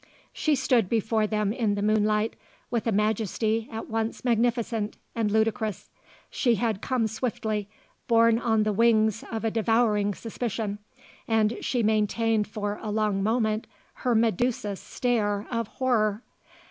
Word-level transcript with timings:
She 0.33 0.55
stood 0.55 0.89
before 0.89 1.27
them 1.27 1.53
in 1.53 1.75
the 1.75 1.83
moonlight 1.83 2.35
with 2.71 2.87
a 2.87 2.91
majesty 2.91 3.69
at 3.71 3.87
once 3.87 4.25
magnificent 4.25 4.97
and 5.13 5.29
ludicrous. 5.29 5.91
She 6.31 6.55
had 6.55 6.81
come 6.81 7.05
swiftly, 7.05 7.69
borne 8.07 8.39
on 8.39 8.63
the 8.63 8.73
wings 8.73 9.23
of 9.31 9.45
a 9.45 9.51
devouring 9.51 10.15
suspicion, 10.15 10.79
and 11.27 11.55
she 11.63 11.83
maintained 11.83 12.47
for 12.47 12.79
a 12.81 12.89
long 12.91 13.21
moment 13.21 13.67
her 14.01 14.15
Medusa 14.15 14.75
stare 14.75 15.45
of 15.51 15.67
horror. 15.67 16.23